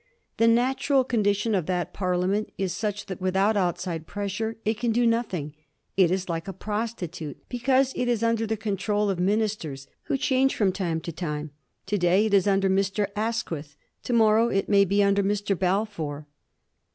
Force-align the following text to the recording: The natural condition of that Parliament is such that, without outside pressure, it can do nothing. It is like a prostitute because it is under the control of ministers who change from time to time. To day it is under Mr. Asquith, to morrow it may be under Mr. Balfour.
The 0.37 0.47
natural 0.47 1.03
condition 1.03 1.53
of 1.53 1.67
that 1.67 1.93
Parliament 1.93 2.51
is 2.57 2.73
such 2.73 3.05
that, 3.05 3.21
without 3.21 3.55
outside 3.55 4.07
pressure, 4.07 4.57
it 4.65 4.79
can 4.79 4.91
do 4.91 5.05
nothing. 5.05 5.53
It 5.95 6.09
is 6.09 6.27
like 6.27 6.47
a 6.47 6.53
prostitute 6.53 7.37
because 7.49 7.93
it 7.95 8.07
is 8.07 8.23
under 8.23 8.47
the 8.47 8.57
control 8.57 9.11
of 9.11 9.19
ministers 9.19 9.87
who 10.05 10.17
change 10.17 10.55
from 10.55 10.71
time 10.71 11.01
to 11.01 11.11
time. 11.11 11.51
To 11.85 11.99
day 11.99 12.25
it 12.25 12.33
is 12.33 12.47
under 12.47 12.67
Mr. 12.67 13.09
Asquith, 13.15 13.75
to 14.01 14.11
morrow 14.13 14.47
it 14.49 14.67
may 14.67 14.85
be 14.85 15.03
under 15.03 15.21
Mr. 15.21 15.55
Balfour. 15.55 16.25